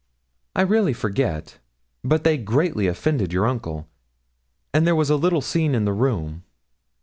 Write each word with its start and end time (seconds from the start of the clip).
'I 0.55 0.63
really 0.63 0.93
forget; 0.93 1.59
but 2.03 2.23
they 2.23 2.35
greatly 2.35 2.87
offended 2.87 3.31
your 3.31 3.45
uncle, 3.45 3.87
and 4.73 4.87
there 4.87 4.95
was 4.95 5.11
a 5.11 5.15
little 5.15 5.41
scene 5.41 5.75
in 5.75 5.85
the 5.85 5.93
room. 5.93 6.43